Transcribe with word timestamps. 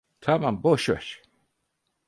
Tamam, 0.21 0.63
boşver. 0.63 1.21